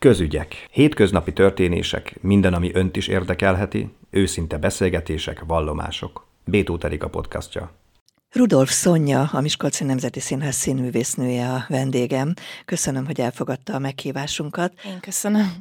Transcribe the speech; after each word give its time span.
Közügyek. 0.00 0.66
Hétköznapi 0.70 1.32
történések, 1.32 2.22
minden, 2.22 2.54
ami 2.54 2.70
önt 2.74 2.96
is 2.96 3.08
érdekelheti, 3.08 3.88
őszinte 4.10 4.58
beszélgetések, 4.58 5.44
vallomások. 5.46 6.26
Bétó 6.44 6.78
a 6.98 7.08
podcastja. 7.08 7.72
Rudolf 8.30 8.70
Szonya, 8.70 9.28
a 9.32 9.40
Miskolci 9.40 9.84
Nemzeti 9.84 10.20
Színház 10.20 10.54
színművésznője 10.54 11.52
a 11.52 11.64
vendégem. 11.68 12.34
Köszönöm, 12.64 13.06
hogy 13.06 13.20
elfogadta 13.20 13.74
a 13.74 13.78
meghívásunkat. 13.78 14.72
Én 14.84 15.00
köszönöm. 15.00 15.56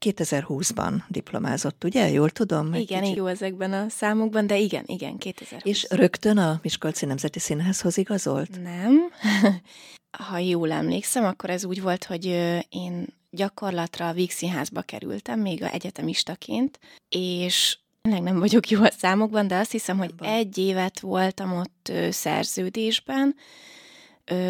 2020-ban 0.00 0.92
diplomázott, 1.08 1.84
ugye? 1.84 2.10
Jól 2.10 2.30
tudom? 2.30 2.74
Igen, 2.74 3.02
kicsit... 3.02 3.16
jó 3.16 3.26
ezekben 3.26 3.72
a 3.72 3.88
számokban, 3.88 4.46
de 4.46 4.56
igen, 4.56 4.84
igen, 4.86 5.18
2020. 5.18 5.64
És 5.64 5.86
rögtön 5.90 6.38
a 6.38 6.58
Miskolci 6.62 7.06
Nemzeti 7.06 7.38
Színházhoz 7.38 7.98
igazolt? 7.98 8.62
Nem. 8.62 9.10
ha 10.26 10.38
jól 10.38 10.72
emlékszem, 10.72 11.24
akkor 11.24 11.50
ez 11.50 11.64
úgy 11.64 11.82
volt, 11.82 12.04
hogy 12.04 12.24
én 12.68 13.16
gyakorlatra 13.30 14.08
a 14.08 14.12
Víg 14.12 14.30
Színházba 14.30 14.82
kerültem, 14.82 15.40
még 15.40 15.62
a 15.62 15.72
egyetemistaként, 15.72 16.78
és 17.08 17.78
tényleg 18.02 18.22
nem 18.22 18.38
vagyok 18.38 18.68
jó 18.68 18.82
a 18.82 18.90
számokban, 18.90 19.46
de 19.46 19.56
azt 19.56 19.70
hiszem, 19.70 19.98
hogy 19.98 20.14
egy 20.18 20.58
évet 20.58 21.00
voltam 21.00 21.52
ott 21.52 21.92
szerződésben, 22.10 23.34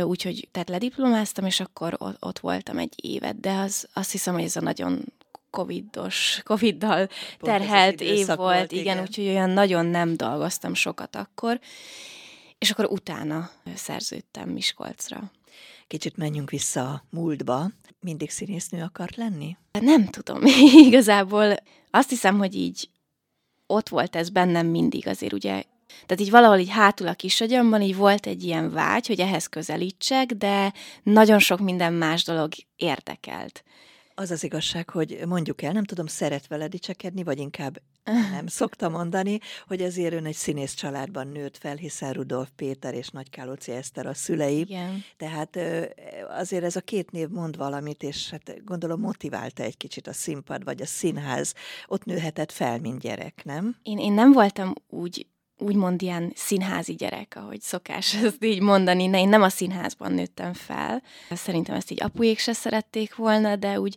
úgyhogy 0.02 0.48
tehát 0.52 0.68
lediplomáztam, 0.68 1.44
és 1.46 1.60
akkor 1.60 1.96
ott 2.20 2.38
voltam 2.38 2.78
egy 2.78 2.92
évet, 2.96 3.40
de 3.40 3.52
az, 3.52 3.88
azt 3.92 4.10
hiszem, 4.10 4.34
hogy 4.34 4.42
ez 4.42 4.56
a 4.56 4.60
nagyon 4.60 5.04
covidos, 5.50 6.40
coviddal 6.44 7.08
terhelt 7.38 8.00
év 8.00 8.26
volt, 8.26 8.38
volt 8.38 8.72
igen, 8.72 8.84
igen, 8.84 9.00
úgyhogy 9.00 9.26
olyan 9.26 9.50
nagyon 9.50 9.86
nem 9.86 10.16
dolgoztam 10.16 10.74
sokat 10.74 11.16
akkor, 11.16 11.60
és 12.58 12.70
akkor 12.70 12.84
utána 12.84 13.50
szerződtem 13.74 14.48
Miskolcra. 14.48 15.30
Kicsit 15.86 16.16
menjünk 16.16 16.50
vissza 16.50 16.88
a 16.88 17.04
múltba. 17.10 17.70
Mindig 18.08 18.30
színésznő 18.30 18.82
akart 18.82 19.16
lenni? 19.16 19.56
Nem 19.80 20.04
tudom. 20.06 20.42
Igazából 20.88 21.56
azt 21.90 22.08
hiszem, 22.08 22.38
hogy 22.38 22.54
így 22.54 22.88
ott 23.66 23.88
volt 23.88 24.16
ez 24.16 24.30
bennem 24.30 24.66
mindig 24.66 25.06
azért 25.06 25.32
ugye 25.32 25.62
tehát 26.06 26.20
így 26.22 26.30
valahol 26.30 26.58
így 26.58 26.68
hátul 26.68 27.08
a 27.08 27.14
kisagyamban 27.14 27.82
így 27.82 27.96
volt 27.96 28.26
egy 28.26 28.44
ilyen 28.44 28.72
vágy, 28.72 29.06
hogy 29.06 29.20
ehhez 29.20 29.46
közelítsek, 29.46 30.26
de 30.26 30.72
nagyon 31.02 31.38
sok 31.38 31.60
minden 31.60 31.92
más 31.92 32.24
dolog 32.24 32.52
érdekelt. 32.76 33.64
Az 34.14 34.30
az 34.30 34.44
igazság, 34.44 34.90
hogy 34.90 35.20
mondjuk 35.26 35.62
el, 35.62 35.72
nem 35.72 35.84
tudom, 35.84 36.06
szeret 36.06 36.46
vele 36.46 36.68
dicsekedni, 36.68 37.22
vagy 37.22 37.38
inkább 37.38 37.80
nem 38.12 38.46
szokta 38.46 38.88
mondani, 38.88 39.38
hogy 39.66 39.82
azért 39.82 40.12
ön 40.12 40.26
egy 40.26 40.34
színész 40.34 40.74
családban 40.74 41.26
nőtt 41.26 41.56
fel, 41.56 41.76
hiszen 41.76 42.12
Rudolf 42.12 42.48
Péter 42.56 42.94
és 42.94 43.08
Nagy 43.08 43.30
Kálóci 43.30 43.72
Eszter 43.72 44.06
a 44.06 44.14
szülei. 44.14 44.58
Igen. 44.58 45.04
Tehát 45.16 45.58
azért 46.28 46.64
ez 46.64 46.76
a 46.76 46.80
két 46.80 47.10
név 47.10 47.28
mond 47.28 47.56
valamit, 47.56 48.02
és 48.02 48.30
hát 48.30 48.64
gondolom 48.64 49.00
motiválta 49.00 49.62
egy 49.62 49.76
kicsit 49.76 50.06
a 50.06 50.12
színpad, 50.12 50.64
vagy 50.64 50.82
a 50.82 50.86
színház. 50.86 51.54
Ott 51.86 52.04
nőhetett 52.04 52.52
fel, 52.52 52.78
mint 52.78 53.00
gyerek, 53.00 53.40
nem? 53.44 53.76
Én, 53.82 53.98
én 53.98 54.12
nem 54.12 54.32
voltam 54.32 54.72
úgy 54.88 55.26
úgymond 55.58 56.02
ilyen 56.02 56.32
színházi 56.34 56.94
gyerek, 56.94 57.34
ahogy 57.36 57.60
szokás 57.60 58.14
ezt 58.24 58.44
így 58.44 58.60
mondani. 58.60 59.06
Ne, 59.06 59.20
én 59.20 59.28
nem 59.28 59.42
a 59.42 59.48
színházban 59.48 60.12
nőttem 60.12 60.52
fel. 60.52 61.02
Szerintem 61.30 61.74
ezt 61.74 61.90
így 61.90 62.02
apujék 62.02 62.38
se 62.38 62.52
szerették 62.52 63.14
volna, 63.14 63.56
de 63.56 63.80
úgy 63.80 63.96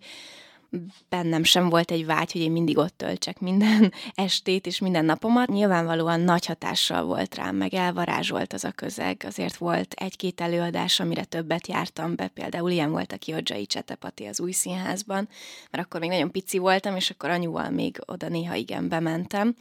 bennem 1.10 1.44
sem 1.44 1.70
volt 1.70 1.92
egy 1.92 2.06
vágy, 2.06 2.32
hogy 2.32 2.42
én 2.42 2.52
mindig 2.52 2.78
ott 2.78 2.98
töltsek 2.98 3.40
minden 3.40 3.94
estét 4.14 4.66
és 4.66 4.80
minden 4.80 5.06
napomat. 5.06 5.48
Nyilvánvalóan 5.48 6.20
nagy 6.20 6.46
hatással 6.46 7.04
volt 7.04 7.36
rám, 7.36 7.56
meg 7.56 7.74
elvarázsolt 7.74 8.54
az 8.54 8.64
a 8.64 8.72
közeg. 8.72 9.24
Azért 9.28 9.56
volt 9.56 9.94
egy-két 9.94 10.42
előadás, 10.42 11.00
amire 11.00 11.24
többet 11.24 11.68
jártam 11.68 12.16
be. 12.16 12.28
Például 12.28 12.72
ilyen 12.72 12.92
volt 12.92 13.12
a 13.12 13.18
Kiodzsai 13.18 13.66
Csetepati 13.66 14.26
az 14.26 14.40
új 14.40 14.52
színházban, 14.52 15.30
mert 15.72 15.86
akkor 15.86 16.00
még 16.00 16.10
nagyon 16.10 16.32
pici 16.32 16.58
voltam, 16.58 16.96
és 16.96 17.10
akkor 17.10 17.30
anyuval 17.30 17.70
még 17.70 18.02
oda 18.06 18.30
néha 18.30 18.56
igen 18.56 18.90
bementem 18.90 19.56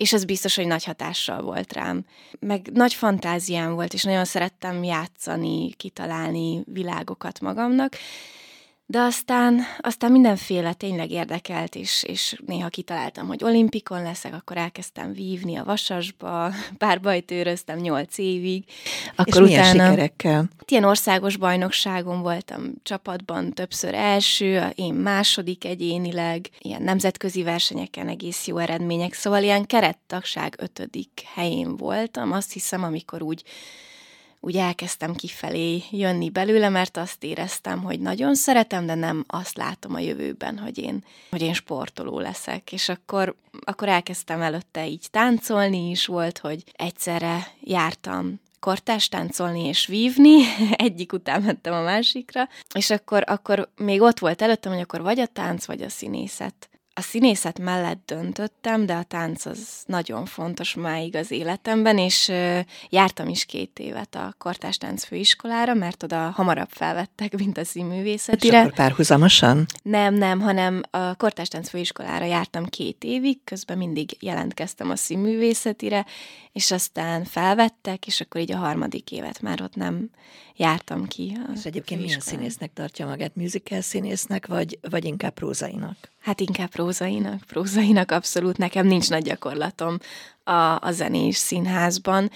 és 0.00 0.12
ez 0.12 0.24
biztos, 0.24 0.56
hogy 0.56 0.66
nagy 0.66 0.84
hatással 0.84 1.42
volt 1.42 1.72
rám. 1.72 2.04
Meg 2.38 2.70
nagy 2.72 2.94
fantáziám 2.94 3.74
volt, 3.74 3.92
és 3.92 4.02
nagyon 4.02 4.24
szerettem 4.24 4.84
játszani, 4.84 5.72
kitalálni 5.72 6.62
világokat 6.66 7.40
magamnak, 7.40 7.96
de 8.90 9.00
aztán, 9.00 9.60
aztán 9.80 10.12
mindenféle 10.12 10.72
tényleg 10.72 11.10
érdekelt, 11.10 11.74
és, 11.74 12.02
és 12.02 12.36
néha 12.46 12.68
kitaláltam, 12.68 13.26
hogy 13.26 13.44
olimpikon 13.44 14.02
leszek, 14.02 14.34
akkor 14.34 14.56
elkezdtem 14.56 15.12
vívni 15.12 15.56
a 15.56 15.64
vasasba, 15.64 16.52
párbajtőröztem 16.78 17.78
nyolc 17.78 18.18
évig. 18.18 18.64
Akkor 19.16 19.42
és 19.42 19.48
milyen 19.48 19.74
utána, 19.74 19.90
sikerekkel? 19.90 20.48
Ilyen 20.66 20.84
országos 20.84 21.36
bajnokságon 21.36 22.22
voltam 22.22 22.62
csapatban 22.82 23.52
többször 23.52 23.94
első, 23.94 24.72
én 24.74 24.94
második 24.94 25.64
egyénileg, 25.64 26.48
ilyen 26.58 26.82
nemzetközi 26.82 27.42
versenyeken 27.42 28.08
egész 28.08 28.46
jó 28.46 28.58
eredmények, 28.58 29.12
szóval 29.14 29.42
ilyen 29.42 29.66
kerettagság 29.66 30.54
ötödik 30.58 31.22
helyén 31.34 31.76
voltam, 31.76 32.32
azt 32.32 32.52
hiszem, 32.52 32.82
amikor 32.82 33.22
úgy 33.22 33.42
úgy 34.40 34.56
elkezdtem 34.56 35.14
kifelé 35.14 35.82
jönni 35.90 36.30
belőle, 36.30 36.68
mert 36.68 36.96
azt 36.96 37.24
éreztem, 37.24 37.82
hogy 37.82 38.00
nagyon 38.00 38.34
szeretem, 38.34 38.86
de 38.86 38.94
nem 38.94 39.24
azt 39.26 39.56
látom 39.56 39.94
a 39.94 39.98
jövőben, 39.98 40.58
hogy 40.58 40.78
én, 40.78 41.04
hogy 41.30 41.42
én 41.42 41.54
sportoló 41.54 42.18
leszek. 42.18 42.72
És 42.72 42.88
akkor, 42.88 43.34
akkor 43.64 43.88
elkezdtem 43.88 44.40
előtte 44.40 44.86
így 44.86 45.06
táncolni 45.10 45.90
is 45.90 46.06
volt, 46.06 46.38
hogy 46.38 46.64
egyszerre 46.72 47.46
jártam 47.60 48.40
kortás 48.60 49.08
táncolni 49.08 49.66
és 49.66 49.86
vívni, 49.86 50.42
egyik 50.72 51.12
után 51.12 51.42
mentem 51.42 51.72
a 51.72 51.82
másikra, 51.82 52.48
és 52.74 52.90
akkor, 52.90 53.24
akkor 53.26 53.68
még 53.76 54.00
ott 54.00 54.18
volt 54.18 54.42
előttem, 54.42 54.72
hogy 54.72 54.80
akkor 54.80 55.02
vagy 55.02 55.20
a 55.20 55.26
tánc, 55.26 55.64
vagy 55.64 55.82
a 55.82 55.88
színészet 55.88 56.69
a 56.94 57.00
színészet 57.00 57.58
mellett 57.58 58.02
döntöttem, 58.06 58.86
de 58.86 58.94
a 58.94 59.02
tánc 59.02 59.46
az 59.46 59.82
nagyon 59.86 60.26
fontos 60.26 60.74
máig 60.74 61.16
az 61.16 61.30
életemben, 61.30 61.98
és 61.98 62.32
jártam 62.88 63.28
is 63.28 63.44
két 63.44 63.78
évet 63.78 64.14
a 64.14 64.34
Kortás 64.38 64.76
Tánc 64.76 65.04
főiskolára, 65.04 65.74
mert 65.74 66.02
oda 66.02 66.30
hamarabb 66.30 66.70
felvettek, 66.70 67.36
mint 67.36 67.58
a 67.58 67.64
színművészetire. 67.64 68.56
És 68.56 68.62
akkor 68.62 68.74
párhuzamosan? 68.74 69.66
Nem, 69.82 70.14
nem, 70.14 70.40
hanem 70.40 70.82
a 70.90 71.14
Kortás 71.14 71.48
Tánc 71.48 71.68
főiskolára 71.68 72.24
jártam 72.24 72.66
két 72.66 73.04
évig, 73.04 73.44
közben 73.44 73.78
mindig 73.78 74.16
jelentkeztem 74.20 74.90
a 74.90 74.96
színművészetire, 74.96 76.06
és 76.52 76.70
aztán 76.70 77.24
felvettek, 77.24 78.06
és 78.06 78.20
akkor 78.20 78.40
így 78.40 78.52
a 78.52 78.56
harmadik 78.56 79.12
évet 79.12 79.40
már 79.40 79.62
ott 79.62 79.74
nem 79.74 80.10
jártam 80.56 81.06
ki. 81.06 81.38
És 81.54 81.64
egyébként 81.64 82.02
milyen 82.02 82.20
színésznek 82.20 82.72
tartja 82.72 83.06
magát? 83.06 83.36
Musical 83.36 83.80
színésznek, 83.80 84.46
vagy, 84.46 84.78
vagy 84.90 85.04
inkább 85.04 85.32
prózainak? 85.32 85.96
Hát 86.20 86.40
inkább 86.40 86.68
prózainak. 86.68 87.40
Prózainak 87.46 88.10
abszolút. 88.10 88.56
Nekem 88.56 88.86
nincs 88.86 89.10
nagy 89.10 89.22
gyakorlatom 89.22 89.98
a, 90.44 90.80
a 90.80 90.90
zenés 90.90 91.36
színházban 91.36 92.30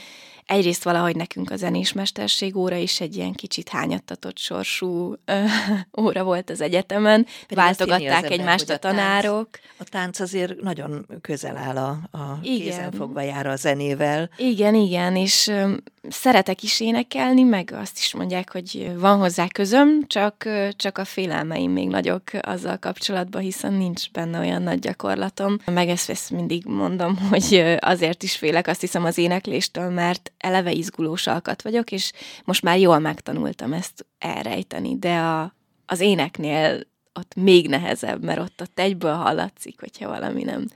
egyrészt 0.47 0.85
valahogy 0.85 1.17
nekünk 1.17 1.51
a 1.51 1.57
zenésmesterség 1.57 2.57
óra 2.57 2.77
is 2.77 3.01
egy 3.01 3.17
ilyen 3.17 3.33
kicsit 3.33 3.69
hányattatott 3.69 4.39
sorsú 4.39 5.15
ö, 5.25 5.45
óra 6.03 6.23
volt 6.23 6.51
az 6.51 6.61
egyetemen. 6.61 7.27
Pedig 7.47 7.65
Váltogatták 7.65 8.31
egymást 8.31 8.71
a, 8.71 8.75
a 8.75 8.77
tanárok. 8.77 9.49
Tánc, 9.51 9.79
a 9.79 9.85
tánc 9.85 10.21
azért 10.21 10.61
nagyon 10.61 11.07
közel 11.21 11.57
áll 11.57 11.77
a, 11.77 12.19
a 12.19 12.41
kézenfogva 12.41 13.21
jár 13.21 13.47
a 13.47 13.57
zenével. 13.57 14.31
Igen, 14.37 14.75
igen, 14.75 15.17
és 15.17 15.47
ö, 15.47 15.73
szeretek 16.09 16.63
is 16.63 16.81
énekelni, 16.81 17.43
meg 17.43 17.73
azt 17.81 17.99
is 17.99 18.15
mondják, 18.15 18.53
hogy 18.53 18.93
van 18.99 19.19
hozzá 19.19 19.47
közöm, 19.49 20.07
csak, 20.07 20.49
csak 20.77 20.99
a 20.99 21.05
félelmeim 21.05 21.71
még 21.71 21.89
nagyok 21.89 22.23
azzal 22.41 22.77
kapcsolatban, 22.77 23.43
hiszen 23.43 23.73
nincs 23.73 24.11
benne 24.11 24.39
olyan 24.39 24.63
nagy 24.63 24.79
gyakorlatom. 24.79 25.59
Meg 25.65 25.89
ezt, 25.89 26.11
ezt 26.11 26.31
mindig 26.31 26.65
mondom, 26.67 27.19
hogy 27.31 27.77
azért 27.95 28.23
is 28.23 28.37
félek, 28.37 28.67
azt 28.67 28.81
hiszem 28.81 29.05
az 29.05 29.19
énekléstől, 29.19 29.91
mert 29.91 30.33
eleve 30.39 30.73
izgulós 30.73 31.27
alkat 31.27 31.63
vagyok, 31.63 31.93
és 31.93 32.13
most 32.45 32.63
már 32.63 32.79
jól 32.79 32.99
megtanultam 32.99 33.73
ezt 33.73 34.07
elrejteni, 34.19 34.99
de 34.99 35.17
a, 35.17 35.55
az 35.87 36.01
éneknél 36.01 36.87
ott 37.15 37.35
még 37.35 37.69
nehezebb, 37.69 38.25
mert 38.25 38.41
ott, 38.41 38.61
ott 38.61 38.79
egyből 38.79 39.15
hallatszik, 39.15 39.81
hogyha 39.81 40.09
valami 40.09 40.43
nem. 40.43 40.67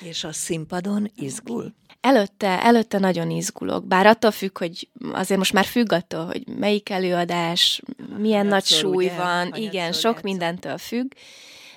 És 0.00 0.24
a 0.24 0.32
színpadon 0.32 1.10
izgul? 1.14 1.74
Előtte, 2.00 2.62
előtte 2.62 2.98
nagyon 2.98 3.30
izgulok, 3.30 3.86
bár 3.86 4.06
attól 4.06 4.30
függ, 4.30 4.58
hogy 4.58 4.88
azért 5.12 5.38
most 5.38 5.52
már 5.52 5.64
függ 5.64 5.92
attól, 5.92 6.26
hogy 6.26 6.46
melyik 6.46 6.90
előadás, 6.90 7.82
milyen 8.16 8.46
nagy 8.46 8.64
súly 8.64 9.06
ugye? 9.06 9.16
van, 9.16 9.54
igen, 9.54 9.92
sok 9.92 10.02
játszol. 10.02 10.20
mindentől 10.22 10.78
függ, 10.78 11.12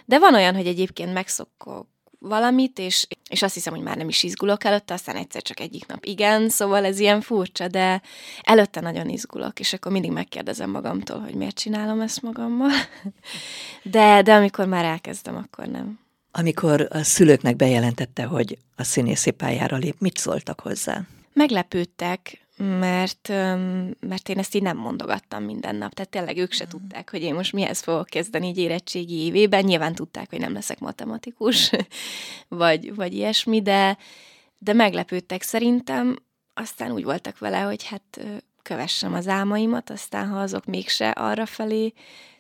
de 0.06 0.19
van 0.19 0.34
olyan, 0.34 0.56
hogy 0.56 0.68
egyébként 0.68 1.13
megszokok 1.13 1.88
valamit, 2.24 2.80
és, 2.80 3.08
és 3.30 3.42
azt 3.42 3.54
hiszem, 3.54 3.74
hogy 3.74 3.84
már 3.84 3.98
nem 3.98 4.10
is 4.10 4.24
izgulok 4.24 4.64
előtte, 4.64 4.94
aztán 4.94 5.16
egyszer 5.16 5.42
csak 5.42 5.60
egyik 5.60 5.88
nap 5.88 6.06
igen, 6.06 6.50
szóval 6.50 6.86
ez 6.86 7.00
ilyen 7.00 7.22
furcsa, 7.22 7.68
de 7.68 8.02
előtte 8.42 8.81
nagyon 8.81 9.10
izgulok, 9.10 9.60
és 9.60 9.74
akkor 9.74 9.92
mindig 9.92 10.12
megkérdezem 10.12 10.70
magamtól, 10.70 11.20
hogy 11.20 11.34
miért 11.34 11.56
csinálom 11.56 12.02
ezt 12.02 12.22
magammal. 12.22 12.72
De, 13.84 14.22
de 14.22 14.34
amikor 14.34 14.68
már 14.68 14.86
elkezdem, 14.86 15.36
akkor 15.36 15.68
nem. 15.68 16.00
Amikor 16.31 16.88
a 16.90 17.04
szülőknek 17.04 17.56
bejelentette, 17.56 18.24
hogy 18.24 18.58
a 18.76 18.84
színészi 18.84 19.31
pályára 19.31 19.78
lép, 19.78 19.96
mit 20.00 20.18
szóltak 20.18 20.60
hozzá? 20.60 21.02
Meglepődtek, 21.34 22.43
mert, 22.58 23.28
mert 24.00 24.30
én 24.30 24.38
ezt 24.38 24.56
így 24.56 24.62
nem 24.62 24.78
mondogattam 24.78 25.44
minden 25.44 25.76
nap. 25.76 25.94
Tehát 25.94 26.12
tényleg 26.12 26.38
ők 26.38 26.52
se 26.52 26.66
mm. 26.66 26.70
tudták, 26.70 27.10
hogy 27.10 27.22
én 27.22 27.34
most 27.34 27.54
mihez 27.54 27.82
fogok 27.82 28.06
kezdeni 28.06 28.48
egy 28.48 28.58
érettségi 28.58 29.16
évében. 29.16 29.64
Nyilván 29.64 29.96
tudták, 29.96 30.30
hogy 30.30 30.40
nem 30.40 30.54
leszek 30.54 30.80
matematikus, 30.80 31.72
vagy, 32.48 32.96
vagy 32.96 33.14
ilyesmi, 33.14 33.62
de, 33.62 33.98
de 34.58 34.74
meglepődtek 34.74 35.42
szerintem. 35.42 36.16
Aztán 36.54 36.92
úgy 36.92 37.04
voltak 37.04 37.38
vele, 37.38 37.60
hogy 37.60 37.84
hát 37.84 38.26
kövessem 38.62 39.14
az 39.14 39.28
álmaimat, 39.28 39.90
aztán 39.90 40.28
ha 40.28 40.40
azok 40.40 40.66
mégse 40.66 41.10
arra 41.10 41.46
felé 41.46 41.94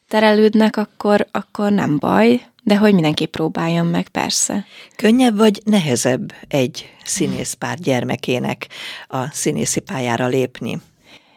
terelődnek, 0.07 0.77
akkor, 0.77 1.27
akkor 1.31 1.71
nem 1.71 1.97
baj, 1.97 2.52
de 2.63 2.77
hogy 2.77 2.93
mindenképp 2.93 3.31
próbáljam 3.31 3.87
meg, 3.87 4.07
persze. 4.07 4.65
Könnyebb 4.95 5.37
vagy 5.37 5.61
nehezebb 5.65 6.33
egy 6.47 6.89
színészpár 7.03 7.79
gyermekének 7.79 8.67
a 9.07 9.29
színészi 9.31 9.79
pályára 9.79 10.27
lépni? 10.27 10.81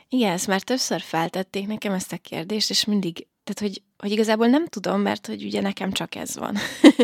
Igen, 0.09 0.33
ezt 0.33 0.47
már 0.47 0.61
többször 0.61 1.01
feltették 1.01 1.67
nekem 1.67 1.93
ezt 1.93 2.13
a 2.13 2.17
kérdést, 2.17 2.71
és 2.71 2.85
mindig, 2.85 3.27
tehát 3.45 3.73
hogy, 3.73 3.83
hogy 3.99 4.11
igazából 4.11 4.47
nem 4.47 4.67
tudom, 4.67 5.01
mert 5.01 5.27
hogy 5.27 5.45
ugye 5.45 5.61
nekem 5.61 5.93
csak 5.93 6.15
ez 6.15 6.37
van. 6.37 6.57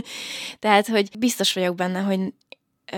tehát, 0.59 0.87
hogy 0.87 1.19
biztos 1.19 1.53
vagyok 1.53 1.75
benne, 1.75 2.01
hogy 2.01 2.21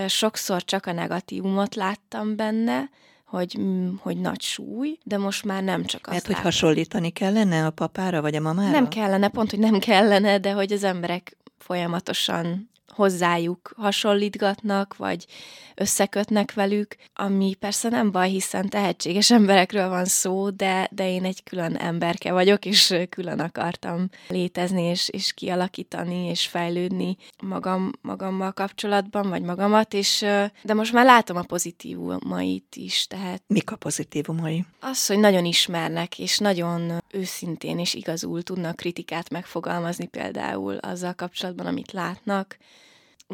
sokszor 0.08 0.64
csak 0.64 0.86
a 0.86 0.92
negatívumot 0.92 1.74
láttam 1.74 2.36
benne, 2.36 2.90
hogy, 3.34 3.56
mm, 3.60 3.94
hogy 3.98 4.16
nagy 4.16 4.40
súly, 4.40 4.98
de 5.02 5.18
most 5.18 5.44
már 5.44 5.62
nem 5.62 5.84
csak 5.84 6.00
azt 6.00 6.10
Mert 6.12 6.26
hogy 6.26 6.44
hasonlítani 6.44 7.10
kellene 7.10 7.66
a 7.66 7.70
papára 7.70 8.20
vagy 8.20 8.34
a 8.34 8.40
mamára? 8.40 8.70
Nem 8.70 8.88
kellene, 8.88 9.28
pont, 9.28 9.50
hogy 9.50 9.58
nem 9.58 9.78
kellene, 9.78 10.38
de 10.38 10.52
hogy 10.52 10.72
az 10.72 10.84
emberek 10.84 11.36
folyamatosan 11.58 12.70
hozzájuk 12.94 13.72
hasonlítgatnak, 13.76 14.96
vagy 14.96 15.26
összekötnek 15.74 16.54
velük, 16.54 16.96
ami 17.14 17.54
persze 17.54 17.88
nem 17.88 18.10
baj, 18.10 18.28
hiszen 18.28 18.68
tehetséges 18.68 19.30
emberekről 19.30 19.88
van 19.88 20.04
szó, 20.04 20.50
de, 20.50 20.88
de 20.90 21.08
én 21.10 21.24
egy 21.24 21.42
külön 21.42 21.76
emberke 21.76 22.32
vagyok, 22.32 22.64
és 22.64 22.94
külön 23.08 23.40
akartam 23.40 24.08
létezni, 24.28 24.82
és, 24.82 25.08
és 25.08 25.32
kialakítani, 25.32 26.28
és 26.28 26.46
fejlődni 26.46 27.16
magam, 27.42 27.90
magammal 28.00 28.52
kapcsolatban, 28.52 29.28
vagy 29.28 29.42
magamat, 29.42 29.94
és 29.94 30.18
de 30.62 30.74
most 30.74 30.92
már 30.92 31.04
látom 31.04 31.36
a 31.36 31.42
pozitívumait 31.42 32.76
is, 32.76 33.06
tehát... 33.06 33.42
Mik 33.46 33.70
a 33.70 33.76
pozitívumai? 33.76 34.64
Az, 34.80 35.06
hogy 35.06 35.18
nagyon 35.18 35.44
ismernek, 35.44 36.18
és 36.18 36.38
nagyon 36.38 37.02
őszintén 37.10 37.78
és 37.78 37.94
igazul 37.94 38.42
tudnak 38.42 38.76
kritikát 38.76 39.30
megfogalmazni 39.30 40.06
például 40.06 40.76
azzal 40.76 41.12
kapcsolatban, 41.14 41.66
amit 41.66 41.92
látnak, 41.92 42.56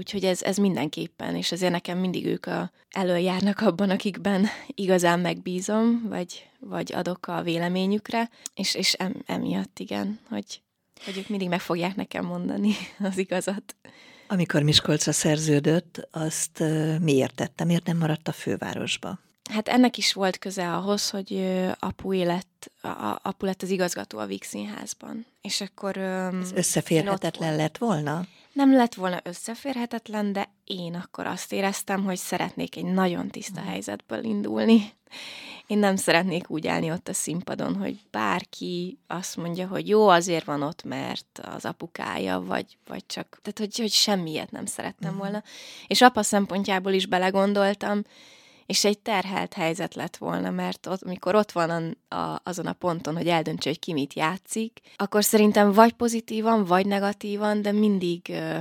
Úgyhogy 0.00 0.24
ez, 0.24 0.42
ez 0.42 0.56
mindenképpen, 0.56 1.36
és 1.36 1.52
azért 1.52 1.72
nekem 1.72 1.98
mindig 1.98 2.26
ők 2.26 2.46
a, 2.46 2.70
előjárnak 2.90 3.60
abban, 3.60 3.90
akikben 3.90 4.46
igazán 4.66 5.20
megbízom, 5.20 6.06
vagy, 6.08 6.48
vagy 6.58 6.92
adok 6.92 7.26
a 7.26 7.42
véleményükre, 7.42 8.30
és, 8.54 8.74
és 8.74 8.92
em, 8.92 9.22
emiatt 9.26 9.78
igen, 9.78 10.20
hogy, 10.28 10.62
hogy 11.04 11.18
ők 11.18 11.28
mindig 11.28 11.48
meg 11.48 11.60
fogják 11.60 11.96
nekem 11.96 12.24
mondani 12.24 12.72
az 13.10 13.18
igazat. 13.18 13.76
Amikor 14.28 14.62
Miskolcra 14.62 15.12
szerződött, 15.12 16.08
azt 16.10 16.62
miért 17.00 17.34
tette? 17.34 17.64
Miért 17.64 17.86
nem 17.86 17.96
maradt 17.96 18.28
a 18.28 18.32
fővárosba? 18.32 19.18
Hát 19.50 19.68
ennek 19.68 19.96
is 19.96 20.12
volt 20.12 20.38
köze 20.38 20.72
ahhoz, 20.72 21.10
hogy 21.10 21.58
apu 21.78 22.12
lett, 22.12 22.70
apu 23.22 23.46
lett 23.46 23.62
az 23.62 23.70
igazgató 23.70 24.18
a 24.18 24.26
Víg 24.26 24.42
Színházban. 24.42 25.26
És 25.40 25.60
akkor... 25.60 25.96
Ez 25.96 26.52
összeférhetetlen 26.52 27.56
lett 27.56 27.78
volna? 27.78 28.26
Nem 28.52 28.72
lett 28.72 28.94
volna 28.94 29.20
összeférhetetlen, 29.22 30.32
de 30.32 30.48
én 30.64 30.94
akkor 30.94 31.26
azt 31.26 31.52
éreztem, 31.52 32.04
hogy 32.04 32.16
szeretnék 32.16 32.76
egy 32.76 32.84
nagyon 32.84 33.28
tiszta 33.28 33.60
helyzetből 33.60 34.24
indulni. 34.24 34.92
Én 35.66 35.78
nem 35.78 35.96
szeretnék 35.96 36.50
úgy 36.50 36.66
állni 36.66 36.90
ott 36.90 37.08
a 37.08 37.12
színpadon, 37.12 37.76
hogy 37.76 38.00
bárki 38.10 38.98
azt 39.06 39.36
mondja, 39.36 39.66
hogy 39.66 39.88
jó, 39.88 40.08
azért 40.08 40.44
van 40.44 40.62
ott, 40.62 40.82
mert 40.82 41.40
az 41.42 41.64
apukája, 41.64 42.40
vagy, 42.40 42.78
vagy 42.86 43.06
csak, 43.06 43.38
tehát 43.42 43.58
hogy, 43.58 43.78
hogy 43.78 43.90
semmiet 43.90 44.50
nem 44.50 44.66
szerettem 44.66 45.10
mhm. 45.10 45.18
volna. 45.18 45.42
És 45.86 46.02
apa 46.02 46.22
szempontjából 46.22 46.92
is 46.92 47.06
belegondoltam, 47.06 48.02
és 48.70 48.84
egy 48.84 48.98
terhelt 48.98 49.54
helyzet 49.54 49.94
lett 49.94 50.16
volna, 50.16 50.50
mert 50.50 50.86
ott, 50.86 51.02
amikor 51.02 51.34
ott 51.34 51.52
van 51.52 51.70
a, 52.08 52.14
a, 52.14 52.40
azon 52.44 52.66
a 52.66 52.72
ponton, 52.72 53.16
hogy 53.16 53.28
eldöntse, 53.28 53.68
hogy 53.68 53.78
ki 53.78 53.92
mit 53.92 54.14
játszik, 54.14 54.80
akkor 54.96 55.24
szerintem 55.24 55.72
vagy 55.72 55.92
pozitívan, 55.92 56.64
vagy 56.64 56.86
negatívan, 56.86 57.62
de 57.62 57.72
mindig 57.72 58.28
ö, 58.28 58.58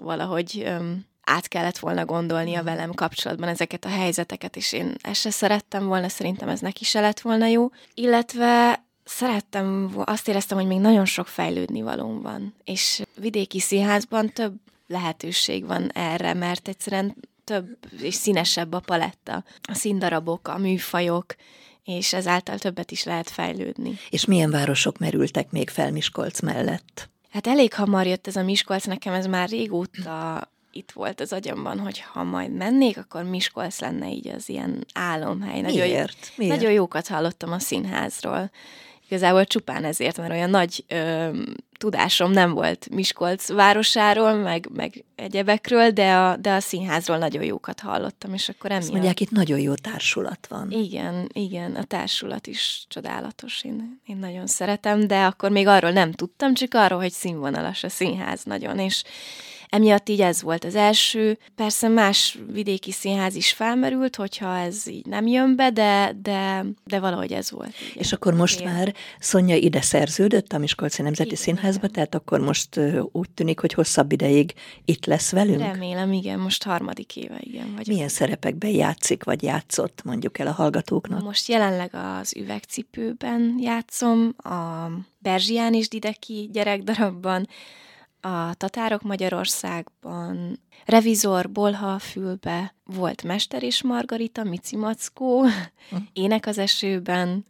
valahogy 0.00 0.62
ö, 0.64 0.92
át 1.24 1.48
kellett 1.48 1.78
volna 1.78 2.04
gondolnia 2.04 2.62
velem 2.62 2.92
kapcsolatban 2.92 3.48
ezeket 3.48 3.84
a 3.84 3.88
helyzeteket, 3.88 4.56
és 4.56 4.72
én 4.72 4.94
ezt 5.00 5.20
se 5.20 5.30
szerettem 5.30 5.86
volna, 5.86 6.08
szerintem 6.08 6.48
ez 6.48 6.60
neki 6.60 6.84
se 6.84 7.00
lett 7.00 7.20
volna 7.20 7.46
jó. 7.46 7.70
Illetve 7.94 8.84
szerettem, 9.04 9.92
azt 10.04 10.28
éreztem, 10.28 10.58
hogy 10.58 10.66
még 10.66 10.80
nagyon 10.80 11.04
sok 11.04 11.26
fejlődni 11.26 11.82
valóm 11.82 12.22
van, 12.22 12.54
és 12.64 13.02
vidéki 13.20 13.60
színházban 13.60 14.32
több 14.32 14.54
lehetőség 14.86 15.66
van 15.66 15.90
erre, 15.92 16.34
mert 16.34 16.68
egyszerűen 16.68 17.14
több 17.48 17.78
és 18.00 18.14
színesebb 18.14 18.72
a 18.72 18.80
paletta, 18.80 19.44
a 19.62 19.74
színdarabok, 19.74 20.48
a 20.48 20.58
műfajok, 20.58 21.34
és 21.84 22.12
ezáltal 22.12 22.58
többet 22.58 22.90
is 22.90 23.04
lehet 23.04 23.30
fejlődni. 23.30 23.98
És 24.10 24.24
milyen 24.24 24.50
városok 24.50 24.98
merültek 24.98 25.50
még 25.50 25.70
fel 25.70 25.90
Miskolc 25.90 26.40
mellett? 26.40 27.08
Hát 27.30 27.46
elég 27.46 27.74
hamar 27.74 28.06
jött 28.06 28.26
ez 28.26 28.36
a 28.36 28.42
Miskolc, 28.42 28.84
nekem 28.84 29.12
ez 29.12 29.26
már 29.26 29.48
régóta 29.48 30.48
itt 30.72 30.90
volt 30.90 31.20
az 31.20 31.32
agyamban, 31.32 31.78
hogy 31.78 32.00
ha 32.00 32.22
majd 32.22 32.52
mennék, 32.52 32.98
akkor 32.98 33.22
Miskolc 33.22 33.80
lenne 33.80 34.10
így 34.10 34.28
az 34.28 34.48
ilyen 34.48 34.86
álomhely. 34.94 35.60
Nagyon, 35.60 35.86
Miért? 35.86 36.32
Miért? 36.36 36.54
Nagyon 36.54 36.72
jókat 36.72 37.08
hallottam 37.08 37.52
a 37.52 37.58
színházról. 37.58 38.50
Igazából 39.08 39.44
csupán 39.44 39.84
ezért, 39.84 40.16
mert 40.16 40.32
olyan 40.32 40.50
nagy 40.50 40.84
ö, 40.88 41.28
tudásom 41.78 42.30
nem 42.30 42.52
volt 42.52 42.88
Miskolc 42.90 43.48
városáról, 43.52 44.34
meg, 44.34 44.68
meg 44.74 45.04
egyebekről, 45.16 45.90
de 45.90 46.12
a, 46.12 46.36
de 46.36 46.52
a 46.52 46.60
színházról 46.60 47.18
nagyon 47.18 47.42
jókat 47.42 47.80
hallottam, 47.80 48.34
és 48.34 48.48
akkor 48.48 48.70
emiatt... 48.70 48.82
Azt 48.82 48.92
mondják, 48.92 49.20
itt 49.20 49.30
nagyon 49.30 49.58
jó 49.58 49.74
társulat 49.74 50.46
van. 50.48 50.70
Igen, 50.70 51.28
igen, 51.32 51.74
a 51.74 51.84
társulat 51.84 52.46
is 52.46 52.84
csodálatos, 52.88 53.64
én, 53.64 54.00
én 54.06 54.16
nagyon 54.16 54.46
szeretem, 54.46 55.06
de 55.06 55.24
akkor 55.24 55.50
még 55.50 55.66
arról 55.66 55.90
nem 55.90 56.12
tudtam, 56.12 56.54
csak 56.54 56.74
arról, 56.74 56.98
hogy 56.98 57.12
színvonalas 57.12 57.84
a 57.84 57.88
színház 57.88 58.44
nagyon, 58.44 58.78
és 58.78 59.02
Emiatt 59.68 60.08
így 60.08 60.20
ez 60.20 60.42
volt 60.42 60.64
az 60.64 60.74
első. 60.74 61.38
Persze 61.54 61.88
más 61.88 62.38
vidéki 62.52 62.92
színház 62.92 63.34
is 63.34 63.52
felmerült, 63.52 64.16
hogyha 64.16 64.58
ez 64.58 64.86
így 64.86 65.06
nem 65.06 65.26
jön 65.26 65.56
be, 65.56 65.70
de, 65.70 66.16
de, 66.22 66.64
de 66.84 67.00
valahogy 67.00 67.32
ez 67.32 67.50
volt. 67.50 67.74
Igen. 67.80 67.92
És 67.94 68.12
akkor 68.12 68.34
most 68.34 68.60
igen. 68.60 68.72
már 68.72 68.94
Szonya 69.18 69.54
ide 69.54 69.80
szerződött 69.80 70.52
a 70.52 70.58
Miskolci 70.58 71.02
Nemzeti 71.02 71.30
igen, 71.30 71.42
Színházba, 71.42 71.78
igen. 71.78 71.92
tehát 71.92 72.14
akkor 72.14 72.40
most 72.40 72.80
úgy 73.12 73.30
tűnik, 73.30 73.60
hogy 73.60 73.72
hosszabb 73.72 74.12
ideig 74.12 74.54
itt 74.84 75.06
lesz 75.06 75.30
velünk? 75.30 75.60
Remélem, 75.60 76.12
igen, 76.12 76.38
most 76.38 76.62
harmadik 76.64 77.16
éve, 77.16 77.38
igen. 77.40 77.72
Vagy 77.76 77.86
Milyen 77.86 78.08
szerepekben 78.08 78.70
játszik, 78.70 79.24
vagy 79.24 79.42
játszott, 79.42 80.02
mondjuk 80.04 80.38
el 80.38 80.46
a 80.46 80.52
hallgatóknak? 80.52 81.22
Most 81.22 81.48
jelenleg 81.48 81.90
az 82.20 82.36
üvegcipőben 82.36 83.56
játszom, 83.60 84.34
a 84.36 84.88
Berzsián 85.18 85.74
is 85.74 85.88
Dideki 85.88 86.48
gyerekdarabban, 86.52 87.48
a 88.20 88.54
Tatárok 88.54 89.02
Magyarországban, 89.02 90.60
Revizor, 90.84 91.50
Bolha 91.50 91.98
fülbe, 91.98 92.74
volt 92.84 93.22
Mester 93.22 93.62
és 93.62 93.82
Margarita, 93.82 94.44
Mici 94.44 94.76
Mackó, 94.76 95.42
hm. 95.42 95.96
Ének 96.12 96.46
az 96.46 96.58
esőben, 96.58 97.46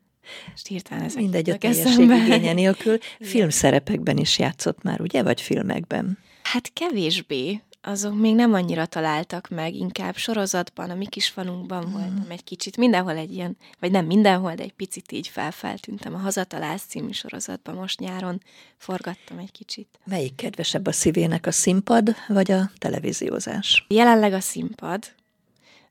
és 0.55 0.63
hirtelen 0.69 1.05
ezek 1.05 1.23
Mindegy 1.23 1.51
a 1.51 1.57
teljesség 1.57 2.11
igénye 2.11 2.53
nélkül. 2.53 2.99
Filmszerepekben 3.21 4.17
is 4.17 4.39
játszott 4.39 4.83
már, 4.83 5.01
ugye? 5.01 5.23
Vagy 5.23 5.41
filmekben? 5.41 6.19
Hát 6.43 6.73
kevésbé 6.73 7.63
azok 7.89 8.21
még 8.21 8.35
nem 8.35 8.55
annyira 8.55 8.87
találtak 8.87 9.49
meg, 9.49 9.75
inkább 9.75 10.17
sorozatban, 10.17 10.91
a 10.91 10.95
mi 10.95 11.07
kis 11.07 11.29
falunkban 11.29 11.87
mm. 11.87 11.93
voltam 11.93 12.27
egy 12.29 12.45
kicsit, 12.45 12.77
mindenhol 12.77 13.17
egy 13.17 13.33
ilyen, 13.33 13.57
vagy 13.81 13.91
nem 13.91 14.07
mindenhol, 14.07 14.55
de 14.55 14.63
egy 14.63 14.73
picit 14.73 15.13
így 15.13 15.29
felfeltűntem 15.29 16.15
a 16.15 16.19
Hazatalás 16.19 16.81
című 16.81 17.11
sorozatban 17.11 17.75
most 17.75 18.01
nyáron 18.01 18.43
forgattam 18.77 19.39
egy 19.39 19.53
kicsit. 19.53 19.89
Melyik 20.05 20.35
kedvesebb 20.35 20.87
a 20.87 20.93
szívének, 20.93 21.47
a 21.47 21.51
színpad 21.51 22.15
vagy 22.29 22.51
a 22.51 22.71
televíziózás? 22.79 23.85
Jelenleg 23.89 24.33
a 24.33 24.41
színpad, 24.41 25.15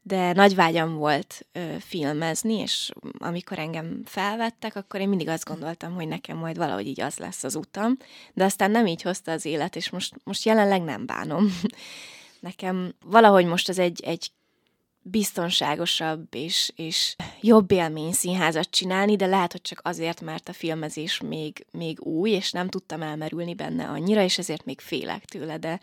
de 0.08 0.34
nagy 0.34 0.56
vágyam 0.56 0.96
volt 0.96 1.46
ö, 1.52 1.76
filmezni, 1.80 2.54
és 2.54 2.92
amikor 3.18 3.60
engem 3.60 4.02
felvettek, 4.06 4.76
akkor 4.76 5.00
én 5.00 5.10
mindig 5.10 5.28
azt 5.28 5.46
gondoltam, 5.46 5.94
hogy 5.94 6.08
nekem 6.08 6.38
majd 6.38 6.58
valahogy 6.58 6.88
így 6.88 7.02
az 7.02 7.18
lesz 7.18 7.44
az 7.44 7.56
utam, 7.56 7.98
de 8.34 8.44
aztán 8.44 8.72
nem 8.72 8.86
így 8.86 9.02
hozta 9.02 9.32
az 9.32 9.46
élet, 9.46 9.76
és 9.76 9.90
most, 9.90 10.16
most 10.24 10.46
jelenleg 10.46 10.82
nem 10.82 11.06
bánom. 11.06 11.60
nekem 12.40 12.94
valahogy 13.06 13.46
most 13.46 13.70
az 13.70 13.80
egy, 13.80 14.02
egy 14.04 14.32
biztonságosabb 15.02 16.28
és, 16.32 16.72
és 16.76 17.16
jobb 17.42 17.72
élmény 17.72 18.12
színházat 18.12 18.70
csinálni, 18.70 19.16
de 19.16 19.26
lehet, 19.26 19.52
hogy 19.52 19.62
csak 19.62 19.82
azért, 19.84 20.22
mert 20.22 20.50
a 20.50 20.54
filmezés 20.54 21.22
még, 21.22 21.66
még 21.72 22.02
új, 22.02 22.30
és 22.30 22.52
nem 22.52 22.70
tudtam 22.70 23.02
elmerülni 23.02 23.54
benne 23.54 23.88
annyira, 23.88 24.22
és 24.22 24.38
ezért 24.38 24.66
még 24.66 24.80
félek 24.80 25.26
tőle, 25.26 25.58
de 25.58 25.80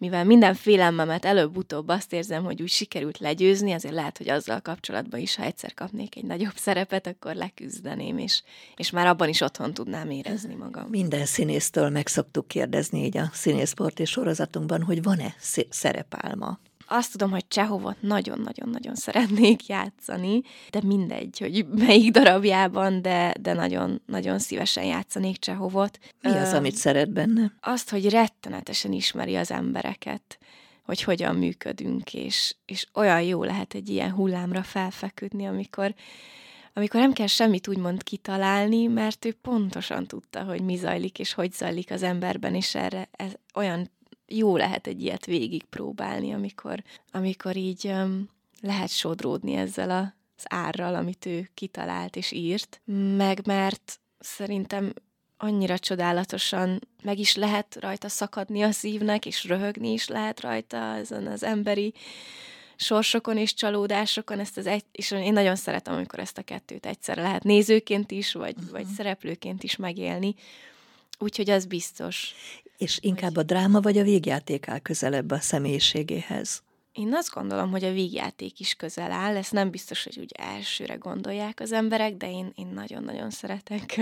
mivel 0.00 0.24
minden 0.24 0.54
félelmemet 0.54 1.24
előbb-utóbb 1.24 1.88
azt 1.88 2.12
érzem, 2.12 2.44
hogy 2.44 2.62
úgy 2.62 2.68
sikerült 2.68 3.18
legyőzni, 3.18 3.72
azért 3.72 3.94
lehet, 3.94 4.18
hogy 4.18 4.28
azzal 4.28 4.60
kapcsolatban 4.60 5.20
is, 5.20 5.36
ha 5.36 5.42
egyszer 5.42 5.74
kapnék 5.74 6.16
egy 6.16 6.24
nagyobb 6.24 6.56
szerepet, 6.56 7.06
akkor 7.06 7.34
leküzdeném, 7.34 8.18
és, 8.18 8.42
és 8.76 8.90
már 8.90 9.06
abban 9.06 9.28
is 9.28 9.40
otthon 9.40 9.74
tudnám 9.74 10.10
érezni 10.10 10.54
magam. 10.54 10.86
Minden 10.88 11.24
színésztől 11.24 11.88
meg 11.88 12.06
szoktuk 12.06 12.48
kérdezni 12.48 13.04
így 13.04 13.16
a 13.16 13.30
színészport 13.32 14.00
és 14.00 14.10
sorozatunkban, 14.10 14.82
hogy 14.82 15.02
van-e 15.02 15.34
szerepálma? 15.68 16.58
Azt 16.92 17.10
tudom, 17.10 17.30
hogy 17.30 17.48
Csehovot 17.48 18.02
nagyon-nagyon-nagyon 18.02 18.94
szeretnék 18.94 19.66
játszani, 19.66 20.42
de 20.70 20.80
mindegy, 20.82 21.38
hogy 21.38 21.66
melyik 21.68 22.10
darabjában, 22.10 23.02
de, 23.02 23.34
de 23.40 23.52
nagyon, 23.52 24.02
nagyon 24.06 24.38
szívesen 24.38 24.84
játszanék 24.84 25.36
Csehovot. 25.36 25.98
Mi 26.22 26.30
az, 26.30 26.52
amit 26.52 26.74
szeret 26.74 27.10
benne? 27.12 27.52
Azt, 27.60 27.90
hogy 27.90 28.10
rettenetesen 28.10 28.92
ismeri 28.92 29.36
az 29.36 29.50
embereket, 29.50 30.38
hogy 30.84 31.02
hogyan 31.02 31.36
működünk, 31.36 32.14
és, 32.14 32.54
és 32.66 32.86
olyan 32.94 33.22
jó 33.22 33.42
lehet 33.42 33.74
egy 33.74 33.88
ilyen 33.88 34.12
hullámra 34.12 34.62
felfeküdni, 34.62 35.46
amikor, 35.46 35.94
amikor 36.72 37.00
nem 37.00 37.12
kell 37.12 37.26
semmit 37.26 37.68
úgymond 37.68 38.02
kitalálni, 38.02 38.86
mert 38.86 39.24
ő 39.24 39.32
pontosan 39.42 40.06
tudta, 40.06 40.42
hogy 40.42 40.62
mi 40.62 40.76
zajlik, 40.76 41.18
és 41.18 41.32
hogy 41.32 41.52
zajlik 41.52 41.90
az 41.90 42.02
emberben, 42.02 42.54
és 42.54 42.74
erre 42.74 43.08
ez 43.10 43.32
olyan 43.54 43.90
jó 44.34 44.56
lehet 44.56 44.86
egy 44.86 45.02
ilyet 45.02 45.26
végigpróbálni, 45.26 46.32
amikor, 46.32 46.82
amikor 47.12 47.56
így 47.56 47.86
um, 47.86 48.28
lehet 48.60 48.90
sodródni 48.90 49.54
ezzel 49.54 49.90
a, 49.90 50.14
az 50.36 50.44
árral, 50.48 50.94
amit 50.94 51.26
ő 51.26 51.50
kitalált 51.54 52.16
és 52.16 52.32
írt, 52.32 52.80
meg 53.16 53.46
mert 53.46 54.00
szerintem 54.18 54.92
annyira 55.36 55.78
csodálatosan 55.78 56.80
meg 57.02 57.18
is 57.18 57.34
lehet 57.34 57.76
rajta 57.80 58.08
szakadni 58.08 58.62
a 58.62 58.70
szívnek, 58.70 59.26
és 59.26 59.44
röhögni 59.44 59.92
is 59.92 60.08
lehet 60.08 60.40
rajta 60.40 60.76
ezen 60.76 61.26
az 61.26 61.42
emberi 61.42 61.94
sorsokon 62.76 63.36
és 63.36 63.54
csalódásokon, 63.54 64.38
ezt 64.38 64.56
az 64.56 64.66
egy, 64.66 64.84
és 64.92 65.10
én 65.10 65.32
nagyon 65.32 65.56
szeretem, 65.56 65.94
amikor 65.94 66.18
ezt 66.18 66.38
a 66.38 66.42
kettőt 66.42 66.86
egyszerre 66.86 67.22
lehet 67.22 67.42
nézőként 67.42 68.10
is, 68.10 68.32
vagy, 68.32 68.54
uh-huh. 68.56 68.70
vagy 68.70 68.86
szereplőként 68.86 69.62
is 69.62 69.76
megélni. 69.76 70.34
Úgyhogy 71.18 71.50
az 71.50 71.66
biztos. 71.66 72.34
És 72.80 72.98
inkább 73.02 73.36
a 73.36 73.42
dráma 73.42 73.80
vagy 73.80 73.98
a 73.98 74.02
végjáték 74.02 74.68
áll 74.68 74.78
közelebb 74.78 75.30
a 75.30 75.40
személyiségéhez? 75.40 76.62
Én 76.92 77.14
azt 77.14 77.30
gondolom, 77.34 77.70
hogy 77.70 77.84
a 77.84 77.92
vígjáték 77.92 78.60
is 78.60 78.74
közel 78.74 79.10
áll, 79.10 79.36
ezt 79.36 79.52
nem 79.52 79.70
biztos, 79.70 80.04
hogy 80.04 80.18
úgy 80.18 80.32
elsőre 80.38 80.94
gondolják 80.94 81.60
az 81.60 81.72
emberek, 81.72 82.16
de 82.16 82.30
én, 82.30 82.52
én 82.54 82.66
nagyon-nagyon 82.66 83.30
szeretek 83.30 84.00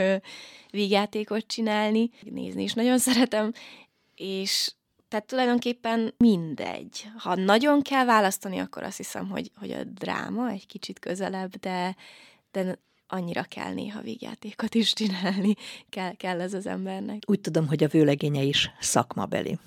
vígjátékot 0.70 1.46
csinálni, 1.46 2.10
nézni 2.22 2.62
is 2.62 2.72
nagyon 2.72 2.98
szeretem, 2.98 3.52
és 4.14 4.72
tehát 5.08 5.26
tulajdonképpen 5.26 6.14
mindegy. 6.16 7.08
Ha 7.16 7.34
nagyon 7.34 7.82
kell 7.82 8.04
választani, 8.04 8.58
akkor 8.58 8.82
azt 8.82 8.96
hiszem, 8.96 9.28
hogy, 9.28 9.50
hogy 9.56 9.70
a 9.70 9.84
dráma 9.84 10.50
egy 10.50 10.66
kicsit 10.66 10.98
közelebb, 10.98 11.54
de, 11.56 11.96
de 12.52 12.78
annyira 13.08 13.42
kell 13.42 13.72
néha 13.72 14.00
végjátékot 14.00 14.74
is 14.74 14.92
csinálni, 14.92 15.54
kell, 15.88 16.14
kell 16.14 16.40
ez 16.40 16.54
az 16.54 16.66
embernek. 16.66 17.22
Úgy 17.26 17.40
tudom, 17.40 17.66
hogy 17.66 17.84
a 17.84 17.88
vőlegénye 17.88 18.42
is 18.42 18.70
szakmabeli. 18.80 19.58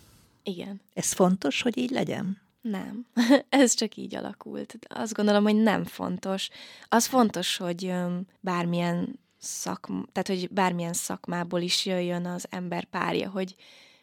Igen. 0.44 0.82
Ez 0.94 1.12
fontos, 1.12 1.62
hogy 1.62 1.78
így 1.78 1.90
legyen? 1.90 2.42
Nem. 2.62 3.06
ez 3.50 3.74
csak 3.74 3.96
így 3.96 4.16
alakult. 4.16 4.78
Azt 4.88 5.14
gondolom, 5.14 5.44
hogy 5.44 5.56
nem 5.56 5.84
fontos. 5.84 6.50
Az 6.90 7.06
fontos, 7.06 7.58
hogy 7.58 7.94
bármilyen 8.40 9.20
szakma, 9.38 10.04
tehát 10.12 10.28
hogy 10.28 10.50
bármilyen 10.50 10.94
szakmából 10.94 11.62
is 11.62 11.86
jöjjön 11.86 12.26
az 12.26 12.46
ember 12.50 12.84
párja, 12.84 13.30
hogy, 13.30 13.56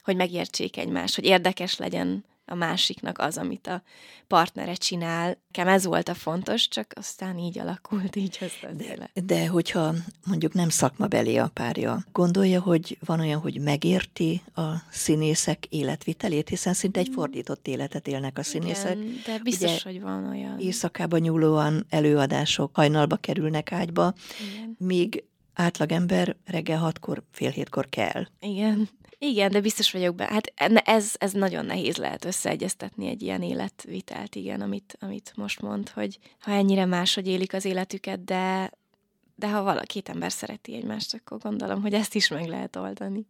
hogy 0.02 0.16
megértsék 0.16 0.76
egymást, 0.76 1.14
hogy 1.14 1.25
érdekes 1.25 1.76
legyen 1.76 2.25
a 2.50 2.55
másiknak 2.55 3.19
az, 3.19 3.38
amit 3.38 3.67
a 3.67 3.83
partnere 4.26 4.75
csinál. 4.75 5.38
Nekem 5.52 5.73
ez 5.73 5.85
volt 5.85 6.09
a 6.09 6.14
fontos, 6.14 6.69
csak 6.69 6.93
aztán 6.97 7.38
így 7.38 7.59
alakult, 7.59 8.17
így 8.17 8.38
az 8.40 8.76
de, 8.76 9.11
de 9.25 9.47
hogyha 9.47 9.95
mondjuk 10.26 10.52
nem 10.52 10.69
szakmabeli 10.69 11.38
a 11.38 11.50
párja, 11.55 12.05
gondolja, 12.12 12.61
hogy 12.61 12.99
van 13.05 13.21
olyan, 13.21 13.40
hogy 13.40 13.61
megérti 13.61 14.43
a 14.55 14.62
színészek 14.90 15.67
életvitelét, 15.67 16.49
hiszen 16.49 16.75
szinte 16.75 17.00
egy 17.00 17.11
mm. 17.11 17.12
fordított 17.12 17.69
életet 17.69 18.09
élnek 18.09 18.38
a 18.38 18.43
színészek. 18.43 18.97
Igen, 18.97 19.21
de 19.26 19.38
biztos, 19.43 19.71
Ugye, 19.71 19.81
hogy 19.85 20.00
van 20.00 20.26
olyan. 20.28 20.59
Éjszakában 20.59 21.21
nyúlóan 21.21 21.87
előadások 21.88 22.76
hajnalba 22.76 23.17
kerülnek 23.17 23.73
ágyba, 23.73 24.14
Igen. 24.52 24.76
míg 24.78 25.25
átlagember 25.55 26.37
reggel 26.45 26.78
hatkor, 26.78 27.23
fél 27.31 27.50
hétkor 27.50 27.88
kell. 27.88 28.26
Igen. 28.40 28.88
Igen, 29.18 29.50
de 29.50 29.60
biztos 29.60 29.92
vagyok 29.92 30.14
be. 30.14 30.25
Hát 30.25 30.52
ez, 30.84 31.14
ez 31.18 31.32
nagyon 31.32 31.64
nehéz 31.64 31.96
lehet 31.96 32.25
összeegyeztetni 32.25 33.08
egy 33.08 33.22
ilyen 33.22 33.42
életvitelt, 33.42 34.34
igen, 34.34 34.60
amit, 34.60 34.96
amit 35.00 35.32
most 35.37 35.60
mond, 35.60 35.88
hogy 35.88 36.18
ha 36.40 36.52
ennyire 36.52 36.84
máshogy 36.84 37.26
élik 37.26 37.52
az 37.52 37.64
életüket, 37.64 38.25
de, 38.25 38.72
de 39.34 39.50
ha 39.50 39.62
valaki 39.62 39.87
két 39.87 40.08
ember 40.08 40.32
szereti 40.32 40.75
egymást, 40.75 41.14
akkor 41.14 41.38
gondolom, 41.38 41.82
hogy 41.82 41.94
ezt 41.94 42.14
is 42.14 42.28
meg 42.28 42.46
lehet 42.46 42.76
oldani. 42.76 43.26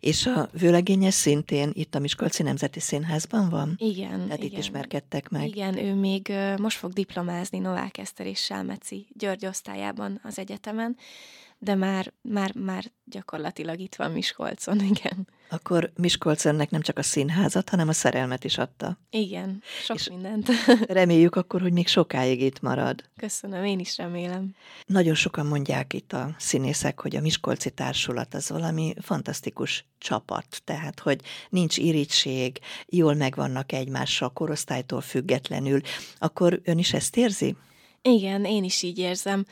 És 0.00 0.26
a 0.26 0.48
vőlegényes 0.58 1.14
szintén 1.14 1.70
itt 1.72 1.94
a 1.94 1.98
Miskolci 1.98 2.42
Nemzeti 2.42 2.80
Színházban 2.80 3.48
van? 3.48 3.74
Igen. 3.76 4.24
Tehát 4.24 4.42
igen. 4.42 4.50
itt 4.50 4.58
ismerkedtek 4.58 5.28
meg? 5.28 5.46
Igen, 5.46 5.78
ő 5.78 5.94
még 5.94 6.32
most 6.58 6.78
fog 6.78 6.92
diplomázni 6.92 7.58
Novák 7.58 7.98
Eszter 7.98 8.26
és 8.26 8.40
Selmeci 8.40 9.06
György 9.18 9.46
osztályában 9.46 10.20
az 10.22 10.38
egyetemen, 10.38 10.96
de 11.62 11.74
már, 11.74 12.12
már, 12.22 12.54
már 12.54 12.92
gyakorlatilag 13.04 13.80
itt 13.80 13.94
van 13.94 14.10
Miskolcon, 14.10 14.80
igen. 14.94 15.28
Akkor 15.48 15.92
Miskolc 15.96 16.44
ennek 16.44 16.70
nem 16.70 16.80
csak 16.80 16.98
a 16.98 17.02
színházat, 17.02 17.68
hanem 17.68 17.88
a 17.88 17.92
szerelmet 17.92 18.44
is 18.44 18.58
adta. 18.58 18.98
Igen, 19.10 19.62
sok 19.82 19.96
És 19.96 20.08
mindent. 20.08 20.48
reméljük 20.86 21.36
akkor, 21.36 21.60
hogy 21.60 21.72
még 21.72 21.88
sokáig 21.88 22.42
itt 22.42 22.60
marad. 22.60 23.02
Köszönöm, 23.16 23.64
én 23.64 23.78
is 23.78 23.96
remélem. 23.96 24.54
Nagyon 24.86 25.14
sokan 25.14 25.46
mondják 25.46 25.92
itt 25.92 26.12
a 26.12 26.34
színészek, 26.38 27.00
hogy 27.00 27.16
a 27.16 27.20
Miskolci 27.20 27.70
Társulat 27.70 28.34
az 28.34 28.48
valami 28.48 28.94
fantasztikus 29.00 29.84
csapat, 29.98 30.62
tehát, 30.64 31.00
hogy 31.00 31.20
nincs 31.48 31.76
irítség, 31.76 32.58
jól 32.86 33.14
megvannak 33.14 33.72
egymással, 33.72 34.32
korosztálytól 34.32 35.00
függetlenül. 35.00 35.80
Akkor 36.18 36.60
ön 36.64 36.78
is 36.78 36.92
ezt 36.92 37.16
érzi? 37.16 37.56
Igen, 38.02 38.44
én 38.44 38.64
is 38.64 38.82
így 38.82 38.98
érzem. 38.98 39.44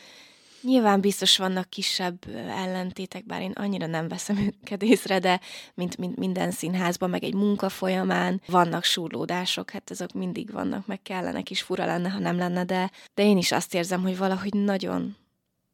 Nyilván 0.62 1.00
biztos 1.00 1.36
vannak 1.36 1.70
kisebb 1.70 2.18
ellentétek, 2.48 3.26
bár 3.26 3.40
én 3.40 3.50
annyira 3.50 3.86
nem 3.86 4.08
veszem 4.08 4.38
őket 4.62 4.82
észre, 4.82 5.18
de 5.18 5.40
mint, 5.74 5.96
mint 5.96 6.16
minden 6.16 6.50
színházban, 6.50 7.10
meg 7.10 7.24
egy 7.24 7.34
munka 7.34 7.68
folyamán 7.68 8.42
vannak 8.46 8.84
súrlódások, 8.84 9.70
hát 9.70 9.90
azok 9.90 10.12
mindig 10.12 10.52
vannak, 10.52 10.86
meg 10.86 11.02
kellene 11.02 11.42
is 11.50 11.62
fura 11.62 11.84
lenne, 11.84 12.08
ha 12.08 12.18
nem 12.18 12.36
lenne, 12.36 12.64
de, 12.64 12.90
de 13.14 13.22
én 13.22 13.36
is 13.36 13.52
azt 13.52 13.74
érzem, 13.74 14.02
hogy 14.02 14.16
valahogy 14.16 14.54
nagyon 14.54 15.16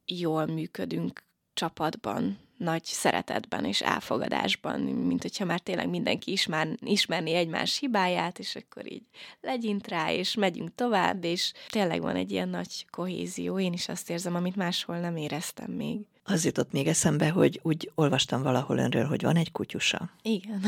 jól 0.04 0.46
működünk 0.46 1.24
csapatban, 1.54 2.38
nagy 2.56 2.84
szeretetben 2.84 3.64
és 3.64 3.82
elfogadásban, 3.82 4.80
mint 4.80 5.22
hogyha 5.22 5.44
már 5.44 5.60
tényleg 5.60 5.88
mindenki 5.88 6.32
ismer, 6.32 6.68
ismerni 6.80 7.34
egymás 7.34 7.78
hibáját, 7.78 8.38
és 8.38 8.56
akkor 8.56 8.92
így 8.92 9.02
legyint 9.40 9.88
rá, 9.88 10.12
és 10.12 10.34
megyünk 10.34 10.74
tovább, 10.74 11.24
és 11.24 11.52
tényleg 11.68 12.00
van 12.00 12.16
egy 12.16 12.30
ilyen 12.30 12.48
nagy 12.48 12.86
kohézió. 12.90 13.58
Én 13.58 13.72
is 13.72 13.88
azt 13.88 14.10
érzem, 14.10 14.34
amit 14.34 14.56
máshol 14.56 14.98
nem 14.98 15.16
éreztem 15.16 15.70
még. 15.70 16.00
Az 16.28 16.44
jutott 16.44 16.72
még 16.72 16.86
eszembe, 16.86 17.30
hogy 17.30 17.60
úgy 17.62 17.90
olvastam 17.94 18.42
valahol 18.42 18.78
önről, 18.78 19.04
hogy 19.04 19.22
van 19.22 19.36
egy 19.36 19.52
kutyusa. 19.52 20.10
Igen. 20.22 20.60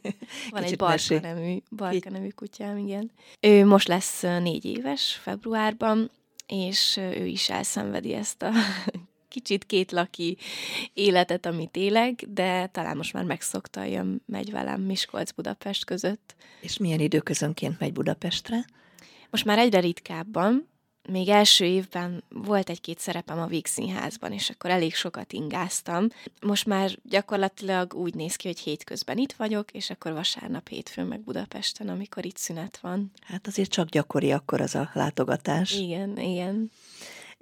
van 0.50 0.62
egy 0.62 0.76
Barka 0.76 1.20
nevű, 1.20 1.56
Barka 1.70 2.10
nevű 2.10 2.28
kutyám, 2.28 2.78
igen. 2.78 3.10
Ő 3.40 3.64
most 3.64 3.88
lesz 3.88 4.20
négy 4.20 4.64
éves 4.64 5.18
februárban, 5.22 6.10
és 6.46 6.96
ő 6.96 7.26
is 7.26 7.50
elszenvedi 7.50 8.12
ezt 8.12 8.42
a 8.42 8.50
kicsit 9.36 9.66
kétlaki 9.66 10.36
életet, 10.92 11.46
amit 11.46 11.76
élek, 11.76 12.24
de 12.28 12.66
talán 12.66 12.96
most 12.96 13.12
már 13.12 13.24
megszokta, 13.24 13.84
jön, 13.84 14.22
megy 14.26 14.50
velem 14.50 14.80
Miskolc-Budapest 14.80 15.84
között. 15.84 16.34
És 16.60 16.78
milyen 16.78 17.00
időközönként 17.00 17.78
megy 17.78 17.92
Budapestre? 17.92 18.64
Most 19.30 19.44
már 19.44 19.58
egyre 19.58 19.80
ritkábban, 19.80 20.68
még 21.08 21.28
első 21.28 21.64
évben 21.64 22.24
volt 22.28 22.70
egy-két 22.70 22.98
szerepem 22.98 23.38
a 23.38 23.46
Vígszínházban, 23.46 24.32
és 24.32 24.50
akkor 24.50 24.70
elég 24.70 24.94
sokat 24.94 25.32
ingáztam. 25.32 26.08
Most 26.40 26.66
már 26.66 26.98
gyakorlatilag 27.02 27.94
úgy 27.94 28.14
néz 28.14 28.36
ki, 28.36 28.46
hogy 28.46 28.58
hétközben 28.58 29.18
itt 29.18 29.32
vagyok, 29.32 29.72
és 29.72 29.90
akkor 29.90 30.12
vasárnap 30.12 30.68
hétfőn 30.68 31.06
meg 31.06 31.20
Budapesten, 31.20 31.88
amikor 31.88 32.24
itt 32.24 32.36
szünet 32.36 32.78
van. 32.78 33.12
Hát 33.20 33.46
azért 33.46 33.70
csak 33.70 33.88
gyakori 33.88 34.32
akkor 34.32 34.60
az 34.60 34.74
a 34.74 34.90
látogatás. 34.92 35.72
Igen, 35.72 36.18
igen 36.18 36.70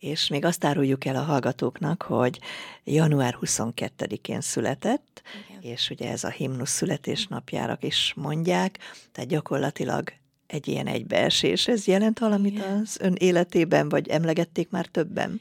és 0.05 0.29
még 0.29 0.45
azt 0.45 0.65
áruljuk 0.65 1.05
el 1.05 1.17
a 1.17 1.23
hallgatóknak, 1.23 2.03
hogy 2.03 2.39
január 2.85 3.39
22-én 3.41 4.41
született, 4.41 5.23
Igen. 5.49 5.73
és 5.73 5.91
ugye 5.91 6.11
ez 6.11 6.25
a 6.25 6.31
himnusz 6.31 6.71
születésnapjára 6.71 7.79
is 7.81 8.13
mondják, 8.17 8.79
tehát 9.13 9.31
gyakorlatilag 9.31 10.13
egy 10.47 10.69
ilyen 10.69 10.87
egybeesés. 10.87 11.69
Ez 11.69 11.87
jelent 11.87 12.19
valamit 12.19 12.55
Igen. 12.55 12.81
az 12.81 12.97
ön 13.01 13.15
életében, 13.19 13.89
vagy 13.89 14.09
emlegették 14.09 14.71
már 14.71 14.87
többen? 14.87 15.41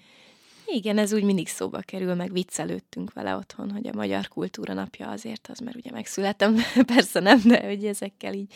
Igen, 0.65 0.97
ez 0.97 1.13
úgy 1.13 1.23
mindig 1.23 1.47
szóba 1.47 1.79
kerül, 1.79 2.13
meg 2.13 2.31
viccelődtünk 2.31 3.13
vele 3.13 3.35
otthon, 3.35 3.71
hogy 3.71 3.87
a 3.87 3.95
Magyar 3.95 4.27
Kultúra 4.27 4.73
Napja 4.73 5.09
azért 5.09 5.47
az, 5.51 5.59
mert 5.59 5.75
ugye 5.75 5.91
megszületem, 5.91 6.55
persze 6.95 7.19
nem, 7.19 7.41
de 7.45 7.65
hogy 7.65 7.85
ezekkel 7.85 8.33
így 8.33 8.53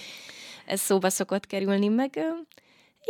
ez 0.65 0.79
szóba 0.79 1.09
szokott 1.09 1.47
kerülni, 1.47 1.87
meg 1.87 2.19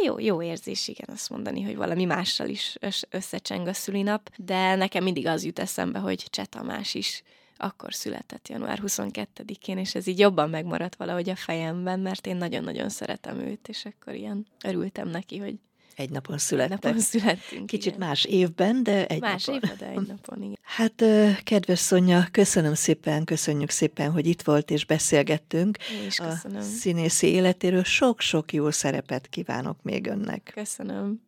jó, 0.04 0.20
jó 0.20 0.42
érzés, 0.42 0.88
igen, 0.88 1.10
azt 1.12 1.30
mondani, 1.30 1.62
hogy 1.62 1.76
valami 1.76 2.06
mással 2.06 2.48
is 2.48 2.78
összecseng 3.10 3.68
a 3.68 3.74
szülinap, 3.74 4.30
de 4.36 4.76
nekem 4.76 5.04
mindig 5.04 5.28
az 5.28 5.44
jut 5.44 5.60
eszembe, 5.60 6.00
hogy 6.00 6.26
Cseh 6.30 6.46
Tamás 6.46 6.94
is 6.94 7.24
akkor 7.58 7.94
született 7.94 8.48
január 8.48 8.80
22-én, 8.86 9.78
és 9.78 9.96
ez 9.96 10.08
így 10.08 10.20
jobban 10.20 10.50
megmaradt 10.50 10.96
valahogy 10.96 11.30
a 11.30 11.36
fejemben, 11.36 12.00
mert 12.00 12.28
én 12.28 12.36
nagyon-nagyon 12.36 12.90
szeretem 12.90 13.40
őt, 13.40 13.68
és 13.68 13.86
akkor 13.86 14.14
ilyen 14.14 14.46
örültem 14.66 15.08
neki, 15.08 15.38
hogy 15.38 15.60
egy 15.98 16.10
napon 16.10 16.38
születtek. 16.38 16.78
Egy 16.78 16.84
napon 16.84 17.00
születtünk. 17.00 17.66
Kicsit 17.66 17.96
igen. 17.96 18.08
más 18.08 18.26
évben, 18.26 18.84
de 18.84 19.08
egy 19.08 19.22
más 19.22 19.46
napon. 19.46 19.62
Más 19.62 19.72
évben, 19.72 19.94
de 19.94 20.00
egy 20.00 20.08
napon, 20.16 20.44
igen. 20.44 20.58
Hát, 20.62 21.04
kedves 21.44 21.80
Szonya, 21.80 22.28
köszönöm 22.32 22.74
szépen, 22.74 23.24
köszönjük 23.24 23.70
szépen, 23.70 24.12
hogy 24.12 24.28
itt 24.28 24.42
volt 24.42 24.72
és 24.72 24.86
beszélgettünk. 24.86 25.78
Én 26.02 26.06
is 26.08 26.16
köszönöm. 26.16 26.58
A 26.58 26.62
színészi 26.62 27.28
életéről 27.28 27.84
sok-sok 27.84 28.54
jó 28.54 28.72
szerepet 28.72 29.28
kívánok 29.28 29.84
még 29.84 30.08
önnek. 30.08 30.52
Köszönöm. 30.54 31.22